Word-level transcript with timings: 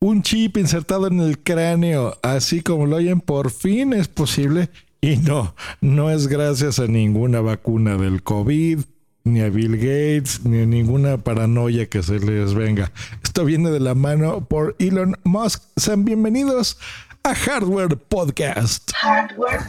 Un 0.00 0.22
chip 0.22 0.56
insertado 0.58 1.08
en 1.08 1.18
el 1.18 1.40
cráneo, 1.40 2.16
así 2.22 2.62
como 2.62 2.86
lo 2.86 2.96
oyen, 2.96 3.20
por 3.20 3.50
fin 3.50 3.92
es 3.92 4.06
posible. 4.06 4.70
Y 5.00 5.16
no, 5.16 5.56
no 5.80 6.12
es 6.12 6.28
gracias 6.28 6.78
a 6.78 6.86
ninguna 6.86 7.40
vacuna 7.40 7.96
del 7.96 8.22
COVID, 8.22 8.78
ni 9.24 9.40
a 9.40 9.48
Bill 9.48 9.76
Gates, 9.76 10.44
ni 10.44 10.60
a 10.62 10.66
ninguna 10.66 11.18
paranoia 11.18 11.86
que 11.86 12.04
se 12.04 12.20
les 12.20 12.54
venga. 12.54 12.92
Esto 13.24 13.44
viene 13.44 13.70
de 13.70 13.80
la 13.80 13.96
mano 13.96 14.44
por 14.44 14.76
Elon 14.78 15.16
Musk. 15.24 15.64
Sean 15.76 16.04
bienvenidos 16.04 16.78
a 17.24 17.34
Hardware 17.34 17.96
Podcast. 17.96 18.92
Hardware. 18.94 19.62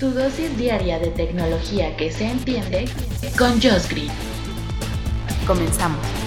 Tu 0.00 0.10
dosis 0.10 0.56
diaria 0.58 0.98
de 0.98 1.10
tecnología 1.12 1.96
que 1.96 2.10
se 2.10 2.24
entiende 2.24 2.88
con 3.38 3.52
Josh 3.62 3.88
Green. 3.88 4.10
Comenzamos. 5.46 6.17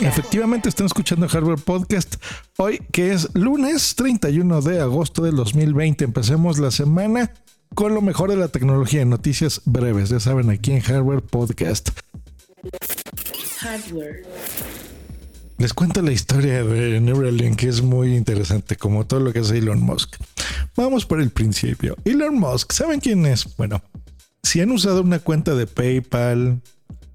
Efectivamente, 0.00 0.68
están 0.68 0.86
escuchando 0.86 1.28
Hardware 1.28 1.58
Podcast 1.58 2.16
hoy, 2.56 2.80
que 2.92 3.12
es 3.12 3.28
lunes 3.34 3.94
31 3.94 4.62
de 4.62 4.80
agosto 4.80 5.22
del 5.22 5.36
2020. 5.36 6.04
Empecemos 6.04 6.58
la 6.58 6.70
semana 6.70 7.32
con 7.74 7.94
lo 7.94 8.00
mejor 8.00 8.30
de 8.30 8.36
la 8.36 8.48
tecnología 8.48 9.02
en 9.02 9.10
noticias 9.10 9.62
breves. 9.64 10.08
Ya 10.08 10.20
saben, 10.20 10.50
aquí 10.50 10.72
en 10.72 10.80
Hardware 10.80 11.22
Podcast. 11.22 11.90
Hardware. 13.60 14.24
Les 15.58 15.74
cuento 15.74 16.02
la 16.02 16.12
historia 16.12 16.62
de 16.62 17.00
Neuralink, 17.00 17.56
que 17.56 17.68
es 17.68 17.82
muy 17.82 18.16
interesante, 18.16 18.76
como 18.76 19.06
todo 19.06 19.20
lo 19.20 19.32
que 19.32 19.40
hace 19.40 19.58
Elon 19.58 19.82
Musk. 19.82 20.16
Vamos 20.76 21.04
por 21.04 21.20
el 21.20 21.30
principio. 21.30 21.96
Elon 22.04 22.38
Musk, 22.38 22.72
¿saben 22.72 23.00
quién 23.00 23.26
es? 23.26 23.56
Bueno, 23.56 23.82
si 24.42 24.60
han 24.60 24.70
usado 24.70 25.02
una 25.02 25.18
cuenta 25.18 25.54
de 25.54 25.66
PayPal, 25.66 26.60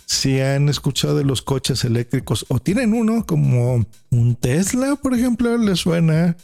si 0.06 0.40
han 0.40 0.70
escuchado 0.70 1.18
de 1.18 1.24
los 1.24 1.42
coches 1.42 1.84
eléctricos 1.84 2.46
o 2.50 2.60
tienen 2.60 2.94
uno 2.94 3.26
como 3.26 3.86
un 4.10 4.36
Tesla, 4.36 4.96
por 4.96 5.14
ejemplo, 5.14 5.58
les 5.58 5.80
suena, 5.80 6.36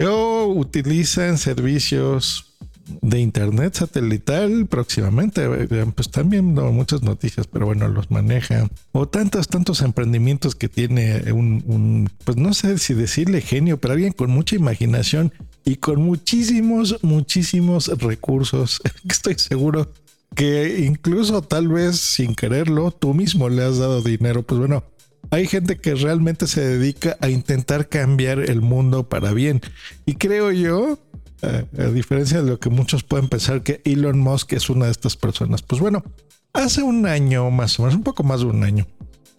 o 0.00 0.46
utilizan 0.54 1.38
servicios 1.38 2.56
de 3.02 3.20
internet 3.20 3.74
satelital 3.74 4.66
próximamente. 4.66 5.48
Pues 5.48 6.06
están 6.06 6.30
viendo 6.30 6.70
muchas 6.72 7.02
noticias, 7.02 7.46
pero 7.46 7.66
bueno, 7.66 7.88
los 7.88 8.10
maneja. 8.10 8.68
O 8.92 9.08
tantos, 9.08 9.48
tantos 9.48 9.82
emprendimientos 9.82 10.54
que 10.54 10.68
tiene 10.68 11.32
un, 11.32 11.64
un, 11.66 12.10
pues 12.24 12.36
no 12.36 12.54
sé 12.54 12.78
si 12.78 12.94
decirle 12.94 13.40
genio, 13.40 13.78
pero 13.78 13.94
alguien 13.94 14.12
con 14.12 14.30
mucha 14.30 14.56
imaginación 14.56 15.32
y 15.64 15.76
con 15.76 16.02
muchísimos, 16.02 17.02
muchísimos 17.02 17.88
recursos. 17.98 18.80
Estoy 19.08 19.34
seguro 19.38 19.90
que 20.36 20.84
incluso 20.84 21.42
tal 21.42 21.66
vez 21.66 21.98
sin 21.98 22.34
quererlo, 22.34 22.92
tú 22.92 23.14
mismo 23.14 23.48
le 23.48 23.64
has 23.64 23.78
dado 23.78 24.02
dinero. 24.02 24.42
Pues 24.42 24.60
bueno, 24.60 24.84
hay 25.30 25.46
gente 25.46 25.78
que 25.78 25.94
realmente 25.94 26.46
se 26.46 26.60
dedica 26.60 27.16
a 27.20 27.30
intentar 27.30 27.88
cambiar 27.88 28.38
el 28.38 28.60
mundo 28.60 29.08
para 29.08 29.32
bien. 29.32 29.62
Y 30.04 30.14
creo 30.14 30.52
yo, 30.52 30.98
a, 31.42 31.86
diferencia 31.86 32.42
de 32.42 32.50
lo 32.50 32.60
que 32.60 32.68
muchos 32.68 33.02
pueden 33.02 33.28
pensar, 33.28 33.62
que 33.62 33.80
Elon 33.84 34.20
Musk 34.20 34.52
es 34.52 34.68
una 34.68 34.84
de 34.84 34.92
estas 34.92 35.16
personas. 35.16 35.62
Pues 35.62 35.80
bueno, 35.80 36.04
hace 36.52 36.82
un 36.82 37.06
año 37.06 37.50
más 37.50 37.78
o 37.80 37.82
menos, 37.82 37.96
un 37.96 38.04
poco 38.04 38.22
más 38.22 38.40
de 38.40 38.46
un 38.46 38.62
año. 38.62 38.86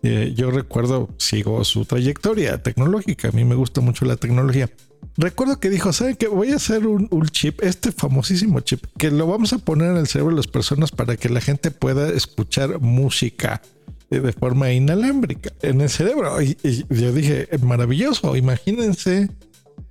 Eh, 0.02 0.34
yo 0.36 0.50
recuerdo, 0.50 1.10
sigo 1.18 1.64
su 1.64 1.86
trayectoria 1.86 2.62
tecnológica. 2.64 3.30
A 3.30 3.32
mí 3.32 3.46
me 3.46 3.56
gusta 3.56 3.82
mucho 3.82 4.04
la 4.06 4.16
tecnología. 4.16 4.70
Recuerdo 5.18 5.60
que 5.60 5.72
dijo, 5.72 5.92
¿saben 5.94 6.16
qué? 6.16 6.28
Voy 6.28 6.52
a 6.52 6.58
hacer 6.58 6.86
un, 6.86 7.10
chip, 7.32 7.64
este 7.64 7.92
famosísimo 7.92 8.60
chip, 8.60 8.86
que 9.00 9.10
lo 9.10 9.26
vamos 9.26 9.52
a 9.52 9.58
poner 9.58 9.92
en 9.92 9.98
el 9.98 10.08
cerebro 10.08 10.36
de 10.36 10.38
las 10.38 10.48
personas 10.48 10.92
para 10.92 11.18
que 11.18 11.30
la 11.30 11.42
gente 11.42 11.72
pueda 11.72 12.10
escuchar 12.10 12.80
música 12.80 13.64
de 14.12 14.32
forma 14.32 14.72
inalámbrica 14.72 15.52
en 15.64 15.82
el 15.82 15.90
cerebro. 15.90 16.40
Y, 16.42 16.56
yo 16.90 17.12
dije, 17.12 17.50
maravilloso, 17.64 18.36
imagínense 18.36 19.32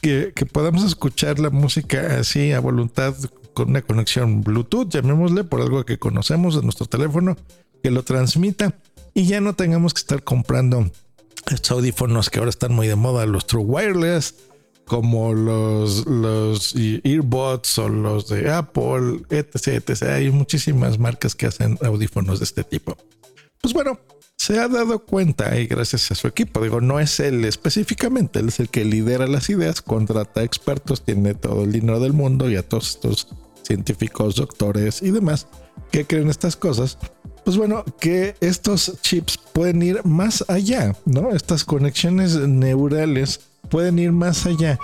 que, 0.00 0.32
que, 0.32 0.46
podamos 0.46 0.84
escuchar 0.84 1.40
la 1.40 1.50
música 1.50 2.18
así 2.20 2.52
a 2.52 2.60
voluntad 2.60 3.14
con 3.52 3.70
una 3.70 3.82
conexión 3.82 4.42
Bluetooth, 4.42 4.90
llamémosle 4.90 5.42
por 5.42 5.60
algo 5.60 5.84
que 5.84 5.98
conocemos 5.98 6.54
de 6.54 6.62
nuestro 6.62 6.86
teléfono, 6.86 7.36
que 7.82 7.90
lo 7.90 8.04
transmita 8.04 8.74
y 9.12 9.26
ya 9.26 9.40
no 9.40 9.54
tengamos 9.54 9.92
que 9.92 10.00
estar 10.00 10.22
comprando 10.22 10.88
estos 11.50 11.70
audífonos 11.72 12.30
que 12.30 12.38
ahora 12.38 12.50
están 12.50 12.72
muy 12.72 12.86
de 12.86 12.96
moda, 12.96 13.26
los 13.26 13.46
True 13.46 13.64
Wireless 13.64 14.34
como 14.86 15.34
los, 15.34 16.06
los 16.06 16.74
earbuds 16.76 17.78
o 17.78 17.88
los 17.88 18.28
de 18.28 18.50
Apple, 18.50 19.22
etc, 19.30 19.82
etc. 19.88 20.02
Hay 20.04 20.30
muchísimas 20.30 20.98
marcas 20.98 21.34
que 21.34 21.46
hacen 21.46 21.78
audífonos 21.82 22.38
de 22.38 22.44
este 22.44 22.64
tipo. 22.64 22.96
Pues 23.60 23.74
bueno, 23.74 23.98
se 24.36 24.60
ha 24.60 24.68
dado 24.68 25.00
cuenta 25.00 25.58
y 25.58 25.66
gracias 25.66 26.10
a 26.12 26.14
su 26.14 26.28
equipo, 26.28 26.62
digo, 26.62 26.80
no 26.80 27.00
es 27.00 27.18
él 27.20 27.44
específicamente, 27.44 28.38
él 28.38 28.48
es 28.48 28.60
el 28.60 28.68
que 28.68 28.84
lidera 28.84 29.26
las 29.26 29.50
ideas, 29.50 29.82
contrata 29.82 30.44
expertos, 30.44 31.04
tiene 31.04 31.34
todo 31.34 31.64
el 31.64 31.72
dinero 31.72 31.98
del 31.98 32.12
mundo 32.12 32.48
y 32.48 32.56
a 32.56 32.62
todos 32.62 32.90
estos 32.90 33.28
científicos, 33.64 34.36
doctores 34.36 35.02
y 35.02 35.10
demás 35.10 35.48
que 35.90 36.04
creen 36.04 36.30
estas 36.30 36.56
cosas. 36.56 36.98
Pues 37.44 37.56
bueno, 37.56 37.84
que 38.00 38.34
estos 38.40 39.00
chips 39.02 39.38
pueden 39.52 39.82
ir 39.82 40.04
más 40.04 40.44
allá, 40.48 40.96
¿no? 41.04 41.30
Estas 41.30 41.64
conexiones 41.64 42.36
neurales 42.36 43.40
pueden 43.68 43.98
ir 43.98 44.12
más 44.12 44.46
allá 44.46 44.78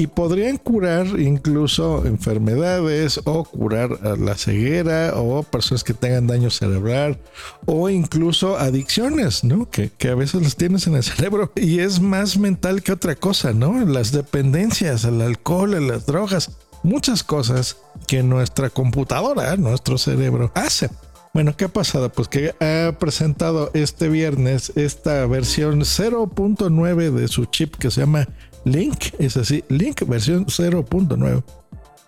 y 0.00 0.06
podrían 0.06 0.56
curar 0.56 1.06
incluso 1.20 2.06
enfermedades 2.06 3.20
o 3.24 3.44
curar 3.44 4.18
la 4.18 4.34
ceguera 4.34 5.12
o 5.16 5.42
personas 5.42 5.84
que 5.84 5.92
tengan 5.92 6.26
daño 6.26 6.48
cerebral 6.48 7.18
o 7.66 7.90
incluso 7.90 8.56
adicciones, 8.56 9.44
¿no? 9.44 9.68
Que, 9.68 9.90
que, 9.90 10.08
a 10.08 10.14
veces 10.14 10.40
las 10.42 10.56
tienes 10.56 10.86
en 10.86 10.94
el 10.94 11.02
cerebro 11.04 11.52
y 11.54 11.80
es 11.80 12.00
más 12.00 12.38
mental 12.38 12.82
que 12.82 12.92
otra 12.92 13.14
cosa, 13.14 13.52
¿no? 13.52 13.84
Las 13.84 14.12
dependencias, 14.12 15.04
al 15.04 15.20
alcohol, 15.20 15.86
las 15.86 16.06
drogas, 16.06 16.50
muchas 16.82 17.22
cosas 17.22 17.76
que 18.06 18.22
nuestra 18.22 18.70
computadora, 18.70 19.56
nuestro 19.56 19.98
cerebro 19.98 20.50
hace. 20.54 20.88
Bueno, 21.32 21.56
¿qué 21.56 21.66
ha 21.66 21.68
pasado? 21.68 22.10
Pues 22.10 22.26
que 22.26 22.54
ha 22.60 22.98
presentado 22.98 23.70
este 23.72 24.08
viernes 24.08 24.72
esta 24.74 25.26
versión 25.26 25.80
0.9 25.80 27.10
de 27.12 27.28
su 27.28 27.44
chip 27.44 27.76
que 27.76 27.90
se 27.92 28.00
llama 28.00 28.26
Link, 28.64 29.14
es 29.20 29.36
así, 29.36 29.64
Link 29.68 30.02
versión 30.08 30.46
0.9 30.46 31.44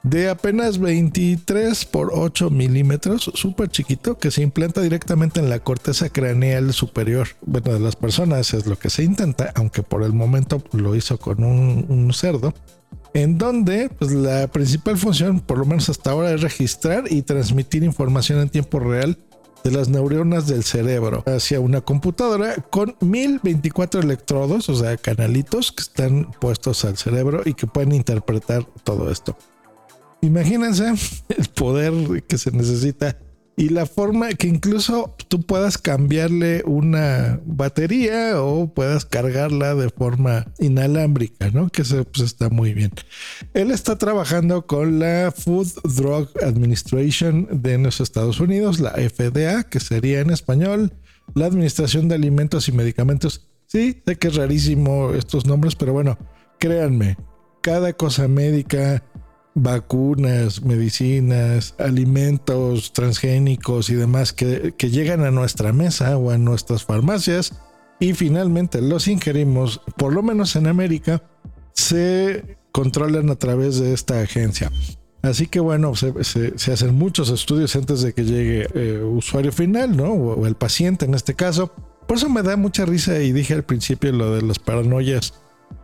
de 0.03 0.29
apenas 0.29 0.79
23 0.79 1.85
por 1.85 2.11
8 2.13 2.51
milímetros, 2.51 3.31
súper 3.35 3.69
chiquito, 3.69 4.19
que 4.19 4.33
se 4.33 4.43
implanta 4.43 4.81
directamente 4.81 5.39
en 5.39 5.49
la 5.49 5.61
corteza 5.61 6.09
craneal 6.09 6.73
superior. 6.73 7.29
Bueno, 7.43 7.73
de 7.73 7.79
las 7.79 7.95
personas 7.95 8.53
es 8.53 8.67
lo 8.67 8.77
que 8.77 8.91
se 8.91 9.05
intenta, 9.05 9.53
aunque 9.55 9.85
por 9.85 10.03
el 10.03 10.13
momento 10.13 10.63
lo 10.73 10.97
hizo 10.97 11.19
con 11.19 11.45
un, 11.45 11.87
un 11.89 12.13
cerdo 12.13 12.53
en 13.15 13.39
donde 13.39 13.91
pues, 13.99 14.13
la 14.13 14.49
principal 14.49 14.97
función, 14.97 15.41
por 15.41 15.59
lo 15.59 15.65
menos 15.65 15.89
hasta 15.89 16.11
ahora, 16.11 16.33
es 16.33 16.41
registrar 16.41 17.05
y 17.11 17.23
transmitir 17.23 17.85
información 17.85 18.41
en 18.41 18.49
tiempo 18.49 18.79
real 18.79 19.19
de 19.65 19.71
las 19.71 19.89
neuronas 19.89 20.47
del 20.47 20.65
cerebro 20.65 21.23
hacia 21.27 21.61
una 21.61 21.81
computadora 21.81 22.57
con 22.71 22.97
1024 23.01 24.01
electrodos, 24.01 24.69
o 24.69 24.75
sea, 24.75 24.97
canalitos 24.97 25.73
que 25.73 25.83
están 25.83 26.33
puestos 26.41 26.85
al 26.85 26.97
cerebro 26.97 27.43
y 27.45 27.55
que 27.55 27.67
pueden 27.67 27.93
interpretar 27.93 28.65
todo 28.83 29.11
esto. 29.11 29.37
Imagínense 30.21 30.95
el 31.29 31.49
poder 31.49 32.23
que 32.25 32.39
se 32.39 32.51
necesita 32.51 33.19
y 33.57 33.69
la 33.69 33.87
forma 33.87 34.31
que 34.31 34.49
incluso 34.49 35.15
tú 35.29 35.43
puedas 35.43 35.77
cambiarle 35.77 36.63
una 36.65 37.41
batería 37.45 38.43
o 38.43 38.73
puedas 38.73 39.05
cargarla 39.05 39.75
de 39.75 39.91
forma 39.91 40.47
inalámbrica, 40.59 41.51
¿no? 41.51 41.69
Que 41.69 41.83
eso 41.83 42.05
pues, 42.05 42.25
está 42.25 42.49
muy 42.49 42.73
bien. 42.73 42.93
Él 43.53 43.71
está 43.71 43.99
trabajando 43.99 44.67
con 44.67 44.99
la 44.99 45.33
Food 45.37 45.69
Drug 45.85 46.31
Administration 46.43 47.49
de 47.51 47.79
los 47.79 48.01
Estados 48.01 48.41
Unidos, 48.41 48.81
la 48.81 48.93
FDA, 48.93 49.65
que 49.65 49.81
sería 49.81 50.21
en 50.21 50.31
español 50.31 50.93
la 51.35 51.47
Administración 51.47 52.09
de 52.09 52.15
Alimentos 52.15 52.69
y 52.69 52.73
Medicamentos. 52.73 53.49
Sí, 53.67 54.03
sé 54.07 54.17
que 54.17 54.29
es 54.29 54.35
rarísimo 54.35 55.13
estos 55.13 55.47
nombres, 55.47 55.77
pero 55.77 55.93
bueno, 55.93 56.19
créanme, 56.59 57.17
cada 57.63 57.93
cosa 57.93 58.29
médica 58.29 59.03
vacunas, 59.55 60.63
medicinas, 60.63 61.75
alimentos 61.79 62.93
transgénicos 62.93 63.91
y 63.91 63.95
demás 63.95 64.33
que, 64.33 64.75
llegan 64.79 65.25
a 65.25 65.31
nuestra 65.31 65.73
mesa 65.73 66.17
o 66.17 66.31
a 66.31 66.39
nuestras 66.39 66.85
farmacias 66.85 67.53
y 68.01 68.15
finalmente 68.15 68.81
los 68.81 69.09
ingerimos, 69.09 69.81
por 69.97 70.13
lo 70.13 70.23
menos 70.23 70.57
en 70.57 70.67
América, 70.67 71.23
se 71.73 72.59
controlan 72.73 73.31
a 73.31 73.37
través 73.37 73.79
de 73.79 73.93
esta 73.93 74.21
agencia. 74.21 74.73
Así 75.23 75.47
que 75.47 75.61
bueno, 75.61 75.95
se, 75.95 76.73
hacen 76.73 76.95
muchos 76.95 77.31
estudios 77.31 77.77
antes 77.77 78.03
de 78.03 78.13
que 78.13 78.25
llegue 78.25 78.67
eh, 78.75 79.03
usuario 79.05 79.53
final, 79.53 79.97
¿no? 79.97 80.13
O, 80.13 80.47
el 80.47 80.57
paciente 80.57 81.05
en 81.05 81.15
este 81.15 81.35
caso. 81.35 81.73
Por 82.09 82.17
eso 82.17 82.29
me 82.29 82.43
da 82.43 82.57
mucha 82.57 82.85
risa 82.85 83.21
y 83.21 83.31
dije 83.33 83.55
al 83.55 83.63
principio 83.63 84.11
lo 84.11 84.35
de 84.35 84.43
las 84.43 84.59
paranoias 84.59 85.35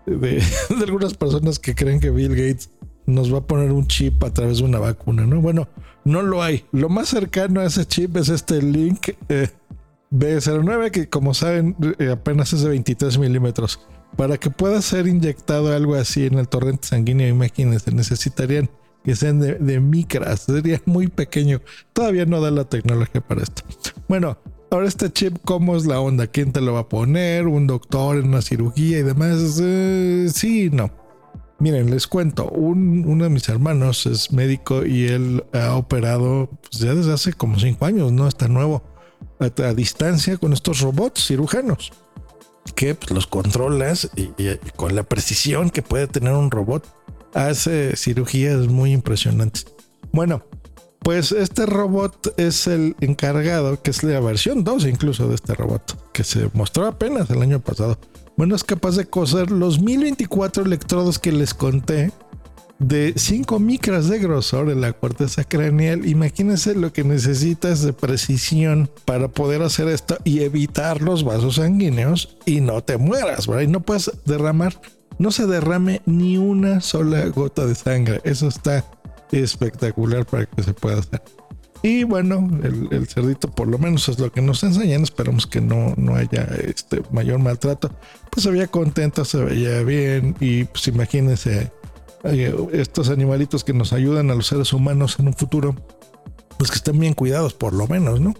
de, 0.06 0.42
de, 0.70 0.84
algunas 0.84 1.14
personas 1.14 1.60
que 1.60 1.76
creen 1.76 2.00
que 2.00 2.10
Bill 2.10 2.30
Gates 2.34 2.70
nos 3.08 3.32
va 3.32 3.38
a 3.38 3.46
poner 3.46 3.72
un 3.72 3.86
chip 3.86 4.22
a 4.22 4.30
través 4.30 4.58
de 4.58 4.64
una 4.64 4.78
vacuna, 4.78 5.26
¿no? 5.26 5.40
Bueno, 5.40 5.66
no 6.04 6.20
lo 6.22 6.42
hay. 6.42 6.64
Lo 6.72 6.90
más 6.90 7.08
cercano 7.08 7.60
a 7.60 7.64
ese 7.64 7.86
chip 7.86 8.16
es 8.18 8.28
este 8.28 8.60
link 8.60 9.08
eh, 9.30 9.48
B09 10.12 10.90
que 10.90 11.08
como 11.08 11.32
saben 11.32 11.74
eh, 11.98 12.10
apenas 12.10 12.52
es 12.52 12.62
de 12.62 12.68
23 12.68 13.18
milímetros. 13.18 13.80
Para 14.16 14.36
que 14.36 14.50
pueda 14.50 14.82
ser 14.82 15.06
inyectado 15.06 15.74
algo 15.74 15.94
así 15.94 16.26
en 16.26 16.38
el 16.38 16.48
torrente 16.48 16.88
sanguíneo, 16.88 17.28
imagínense, 17.28 17.92
necesitarían 17.92 18.68
que 19.04 19.16
sean 19.16 19.40
de, 19.40 19.80
micras, 19.80 20.40
sería 20.40 20.82
muy 20.84 21.08
pequeño. 21.08 21.62
Todavía 21.94 22.26
no 22.26 22.42
da 22.42 22.50
la 22.50 22.64
tecnología 22.64 23.22
para 23.22 23.42
esto. 23.42 23.62
Bueno, 24.06 24.36
ahora 24.70 24.86
este 24.86 25.10
chip, 25.10 25.38
¿cómo 25.44 25.76
es 25.76 25.86
la 25.86 26.00
onda? 26.00 26.26
¿Quién 26.26 26.52
te 26.52 26.60
lo 26.60 26.74
va 26.74 26.80
a 26.80 26.88
poner? 26.88 27.46
¿Un 27.46 27.66
doctor 27.66 28.18
en 28.18 28.28
una 28.28 28.42
cirugía 28.42 28.98
y 28.98 29.02
demás? 29.02 29.58
Eh, 29.62 30.28
sí, 30.32 30.68
no. 30.70 30.90
Miren, 31.60 31.90
les 31.90 32.06
cuento, 32.06 32.48
uno 32.50 33.24
de 33.24 33.30
mis 33.30 33.48
hermanos 33.48 34.06
es 34.06 34.32
médico 34.32 34.86
y 34.86 35.08
él 35.08 35.44
ha 35.52 35.74
operado 35.74 36.48
pues, 36.62 36.80
ya 36.80 36.94
desde 36.94 37.12
hace 37.12 37.32
como 37.32 37.58
cinco 37.58 37.84
años, 37.84 38.12
¿no? 38.12 38.28
Está 38.28 38.46
nuevo, 38.46 38.84
a, 39.40 39.72
distancia 39.74 40.36
con 40.36 40.52
estos 40.52 40.80
robots 40.80 41.26
cirujanos, 41.26 41.92
que 42.76 42.94
pues, 42.94 43.10
los 43.10 43.26
controlas 43.26 44.08
y 44.14 44.28
con 44.76 44.94
la 44.94 45.02
precisión 45.02 45.70
que 45.70 45.82
puede 45.82 46.06
tener 46.06 46.32
un 46.32 46.52
robot 46.52 46.86
hace 47.34 47.96
cirugías 47.96 48.68
muy 48.68 48.92
impresionantes. 48.92 49.66
Bueno, 50.12 50.44
pues 51.00 51.32
este 51.32 51.66
robot 51.66 52.34
es 52.36 52.66
el 52.66 52.94
encargado, 53.00 53.82
que 53.82 53.90
es 53.90 54.02
la 54.02 54.20
versión 54.20 54.64
2 54.64 54.86
incluso 54.86 55.28
de 55.28 55.34
este 55.34 55.54
robot, 55.54 56.12
que 56.12 56.22
se 56.22 56.50
mostró 56.52 56.86
apenas 56.86 57.30
el 57.30 57.42
año 57.42 57.60
pasado. 57.60 57.98
Bueno, 58.38 58.56
es 58.56 58.64
capaz 58.64 58.96
de 58.96 59.04
coser 59.04 59.50
los 59.50 59.82
1024 59.82 60.64
electrodos 60.64 61.18
que 61.18 61.32
les 61.32 61.52
conté 61.52 62.10
de 62.78 63.12
5 63.14 63.58
micras 63.58 64.08
de 64.08 64.18
grosor 64.20 64.70
en 64.70 64.80
la 64.80 64.94
corteza 64.94 65.44
craneal. 65.44 66.06
Imagínense 66.06 66.74
lo 66.74 66.90
que 66.90 67.04
necesitas 67.04 67.82
de 67.82 67.92
precisión 67.92 68.88
para 69.04 69.28
poder 69.28 69.60
hacer 69.60 69.88
esto 69.88 70.16
y 70.24 70.40
evitar 70.40 71.02
los 71.02 71.22
vasos 71.22 71.56
sanguíneos 71.56 72.38
y 72.46 72.62
no 72.62 72.82
te 72.82 72.96
mueras, 72.96 73.46
¿verdad? 73.46 73.64
Y 73.64 73.66
no 73.66 73.80
puedes 73.80 74.10
derramar 74.24 74.80
no 75.18 75.32
se 75.32 75.46
derrame 75.46 76.00
ni 76.06 76.38
una 76.38 76.80
sola 76.80 77.26
gota 77.26 77.66
de 77.66 77.74
sangre. 77.74 78.20
Eso 78.24 78.48
está 78.48 78.84
espectacular 79.32 80.24
para 80.24 80.46
que 80.46 80.62
se 80.62 80.72
pueda 80.72 81.00
hacer. 81.00 81.20
Y 81.82 82.04
bueno, 82.04 82.48
el, 82.62 83.06
cerdito 83.06 83.50
por 83.50 83.68
lo 83.68 83.78
menos 83.78 84.08
es 84.08 84.18
lo 84.18 84.32
que 84.32 84.42
nos 84.42 84.62
enseñan. 84.62 85.02
Esperamos 85.02 85.46
que 85.46 85.60
no, 85.60 85.94
no 85.96 86.16
haya 86.16 86.48
este 86.64 87.02
mayor 87.12 87.38
maltrato. 87.38 87.90
Pues 88.30 88.44
se 88.44 88.50
veía 88.50 88.66
contento, 88.66 89.24
se 89.24 89.38
veía 89.38 89.82
bien. 89.82 90.36
Y 90.40 90.64
pues 90.64 90.88
imagínense 90.88 91.70
estos 92.72 93.10
animalitos 93.10 93.62
que 93.62 93.72
nos 93.72 93.92
ayudan 93.92 94.30
a 94.30 94.34
los 94.34 94.48
seres 94.48 94.72
humanos 94.72 95.16
en 95.18 95.28
un 95.28 95.34
futuro. 95.34 95.76
Pues 96.58 96.70
que 96.70 96.76
estén 96.76 96.98
bien 96.98 97.14
cuidados 97.14 97.54
por 97.54 97.72
lo 97.72 97.86
menos, 97.86 98.20
¿no? 98.20 98.34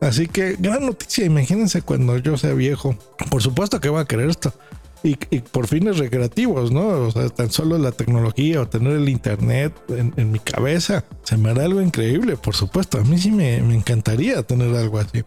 Así 0.00 0.28
que 0.28 0.56
gran 0.58 0.86
noticia, 0.86 1.24
imagínense 1.24 1.82
cuando 1.82 2.18
yo 2.18 2.36
sea 2.36 2.54
viejo. 2.54 2.96
Por 3.30 3.42
supuesto 3.42 3.80
que 3.80 3.88
voy 3.88 4.00
a 4.00 4.04
querer 4.04 4.30
esto 4.30 4.52
y, 5.06 5.38
por 5.38 5.68
fines 5.68 5.98
recreativos, 5.98 6.72
¿no? 6.72 6.88
O 6.88 7.10
sea, 7.10 7.28
tan 7.28 7.50
solo 7.50 7.78
la 7.78 7.92
tecnología 7.92 8.60
o 8.60 8.68
tener 8.68 8.94
el 8.94 9.08
internet 9.08 9.72
en, 9.88 10.32
mi 10.32 10.38
cabeza, 10.38 11.04
se 11.22 11.36
me 11.36 11.50
hará 11.50 11.64
algo 11.64 11.80
increíble, 11.80 12.36
por 12.36 12.54
supuesto. 12.54 12.98
A 12.98 13.04
mí 13.04 13.16
sí 13.18 13.30
me, 13.30 13.56
encantaría 13.56 14.42
tener 14.42 14.74
algo 14.74 14.98
así. 14.98 15.22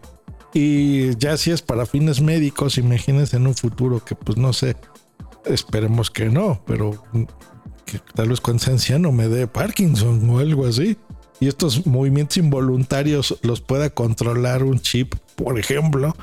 Y 0.52 1.16
ya 1.16 1.36
si 1.36 1.50
es 1.50 1.62
para 1.62 1.86
fines 1.86 2.20
médicos, 2.20 2.76
imagínense 2.76 3.36
en 3.36 3.46
un 3.46 3.54
futuro 3.54 4.04
que 4.04 4.14
pues 4.14 4.36
no 4.36 4.52
sé, 4.52 4.76
esperemos 5.46 6.10
que 6.10 6.28
no, 6.28 6.62
pero 6.66 7.02
que 7.86 8.00
tal 8.14 8.28
vez 8.28 8.40
cuando 8.40 8.62
sea 8.62 8.74
anciano 8.74 9.12
me 9.12 9.28
dé 9.28 9.46
Parkinson 9.46 10.28
o 10.28 10.38
algo 10.40 10.66
así. 10.66 10.98
Y 11.38 11.48
estos 11.48 11.86
movimientos 11.86 12.36
involuntarios 12.36 13.38
los 13.42 13.62
pueda 13.62 13.88
controlar 13.88 14.62
un 14.62 14.78
chip, 14.78 15.14
por 15.36 15.58
ejemplo, 15.58 16.14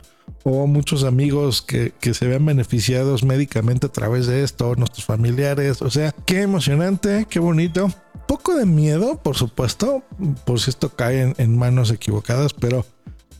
o 0.49 0.65
muchos 0.65 1.03
amigos 1.03 1.61
que, 1.61 1.93
se 2.13 2.27
vean 2.27 2.45
beneficiados 2.45 3.23
médicamente 3.23 3.87
a 3.87 3.91
través 3.91 4.27
de 4.27 4.43
esto, 4.43 4.75
nuestros 4.75 5.03
familiares. 5.03 5.81
O 5.81 5.89
sea, 5.89 6.13
qué 6.25 6.41
emocionante, 6.41 7.27
qué 7.29 7.39
bonito. 7.39 7.89
Poco 8.27 8.55
de 8.55 8.65
miedo, 8.65 9.17
por 9.21 9.35
supuesto, 9.35 10.03
por 10.45 10.59
si 10.61 10.69
esto 10.69 10.89
cae 10.89 11.35
en, 11.37 11.57
manos 11.57 11.91
equivocadas, 11.91 12.53
pero 12.53 12.85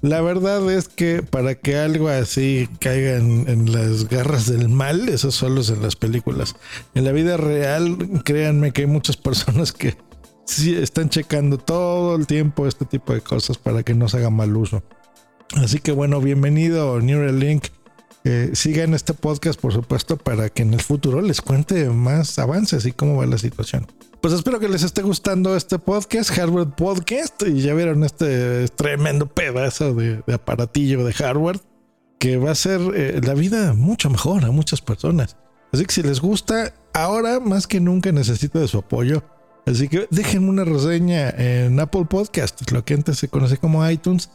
la 0.02 0.22
verdad 0.22 0.70
es 0.72 0.90
que 0.90 1.24
para 1.24 1.56
que 1.56 1.78
algo 1.78 2.10
así 2.10 2.70
caiga 2.80 3.16
en, 3.16 3.72
las 3.72 4.10
garras 4.10 4.48
del 4.48 4.68
mal, 4.68 5.08
eso 5.08 5.32
solo 5.32 5.62
es 5.62 5.70
en 5.70 5.82
las 5.82 5.96
películas. 5.96 6.56
En 6.94 7.06
la 7.06 7.14
vida 7.14 7.38
real, 7.38 8.22
créanme 8.26 8.74
que 8.74 8.82
hay 8.82 8.88
muchas 8.88 9.16
personas 9.18 9.72
que 9.72 9.96
sí 10.46 10.76
están 10.76 11.10
checando 11.10 11.58
todo 11.58 12.16
el 12.16 12.28
tiempo 12.28 12.68
este 12.68 12.86
tipo 12.86 13.14
de 13.14 13.22
cosas 13.22 13.58
para 13.58 13.84
que 13.84 13.94
no 13.94 14.10
se 14.10 14.18
haga 14.18 14.30
mal 14.30 14.56
uso. 14.58 14.84
Así 15.56 15.80
que 15.80 15.92
bueno, 15.92 16.20
bienvenido 16.22 17.00
Neuralink. 17.00 17.68
Eh, 18.24 18.52
sigan 18.54 18.94
este 18.94 19.14
podcast, 19.14 19.60
por 19.60 19.72
supuesto, 19.72 20.18
para 20.18 20.50
que 20.50 20.64
en 20.64 20.74
el 20.74 20.82
futuro 20.82 21.22
les 21.22 21.42
cuente 21.42 21.90
más 21.90 22.38
avances 22.40 22.86
y 22.86 22.92
cómo 22.92 23.16
va 23.16 23.26
la 23.26 23.38
situación. 23.38 23.88
Pues 24.20 24.34
espero 24.34 24.60
que 24.60 24.68
les 24.68 24.84
esté 24.84 25.02
gustando 25.02 25.56
este 25.56 25.80
podcast, 25.80 26.32
Hardware 26.32 26.70
Podcast. 26.76 27.44
Y 27.48 27.62
ya 27.62 27.74
vieron 27.74 28.04
este 28.04 28.68
tremendo 28.70 29.28
pedazo 29.28 29.94
de, 29.94 30.22
aparatillo 30.34 31.06
de 31.06 31.14
hardware 31.14 31.62
que 32.20 32.38
va 32.38 32.50
a 32.50 32.54
hacer 32.54 32.82
eh, 32.96 33.22
la 33.24 33.34
vida 33.34 33.74
mucho 33.74 34.10
mejor 34.10 34.44
a 34.44 34.52
muchas 34.52 34.82
personas. 34.82 35.38
Así 35.72 35.86
que 35.86 35.94
si 35.94 36.04
les 36.04 36.20
gusta, 36.20 36.74
ahora 36.94 37.40
más 37.40 37.68
que 37.68 37.80
nunca 37.80 38.12
necesito 38.12 38.60
de 38.60 38.68
su 38.68 38.80
apoyo. 38.80 39.24
Así 39.66 39.88
que 39.88 40.08
déjenme 40.12 40.50
una 40.50 40.66
reseña 40.66 41.30
en 41.30 41.80
Apple 41.80 42.06
Podcast, 42.10 42.70
lo 42.72 42.84
que 42.84 42.94
antes 42.96 43.18
se 43.18 43.28
conoce 43.28 43.58
como 43.58 43.90
iTunes 43.90 44.30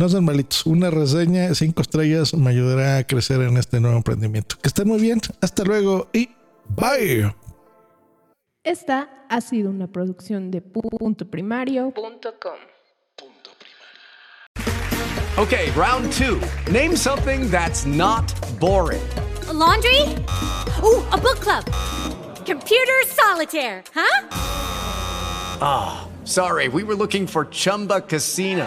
no 0.00 0.08
son 0.08 0.24
malitos. 0.24 0.64
Una 0.64 0.90
reseña, 0.90 1.54
cinco 1.54 1.82
estrellas, 1.82 2.32
me 2.32 2.50
ayudará 2.50 2.96
a 2.96 3.06
crecer 3.06 3.42
en 3.42 3.58
este 3.58 3.80
nuevo 3.80 3.98
emprendimiento. 3.98 4.56
Que 4.62 4.68
estén 4.68 4.88
muy 4.88 4.98
bien. 4.98 5.20
Hasta 5.42 5.62
luego 5.62 6.08
y 6.14 6.30
bye. 6.68 7.34
Esta 8.64 9.10
ha 9.28 9.40
sido 9.42 9.68
una 9.68 9.86
producción 9.86 10.50
de 10.50 10.62
punto 10.62 11.26
Okay, 15.38 15.70
round 15.70 16.10
two. 16.12 16.40
Name 16.70 16.96
something 16.96 17.50
that's 17.50 17.86
not 17.86 18.32
boring. 18.58 19.02
laundry? 19.52 20.02
Ooh, 20.82 21.04
a 21.12 21.18
book 21.18 21.40
club. 21.40 21.64
Computer 22.46 23.02
solitaire, 23.06 23.82
huh? 23.94 24.28
Ah, 25.60 26.08
sorry. 26.24 26.68
We 26.68 26.84
were 26.84 26.96
looking 26.96 27.26
for 27.26 27.46
Chumba 27.46 28.00
Casino. 28.00 28.66